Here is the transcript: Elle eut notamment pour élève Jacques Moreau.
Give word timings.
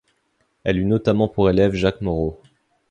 Elle 0.63 0.79
eut 0.79 0.85
notamment 0.85 1.27
pour 1.27 1.47
élève 1.51 1.73
Jacques 1.75 2.01
Moreau. 2.01 2.39